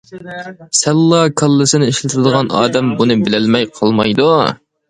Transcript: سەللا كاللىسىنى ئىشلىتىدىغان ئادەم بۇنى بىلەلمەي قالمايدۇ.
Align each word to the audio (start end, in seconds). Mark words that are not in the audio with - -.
سەللا 0.77 1.19
كاللىسىنى 1.41 1.91
ئىشلىتىدىغان 1.93 2.51
ئادەم 2.63 2.91
بۇنى 3.03 3.21
بىلەلمەي 3.29 3.73
قالمايدۇ. 3.79 4.31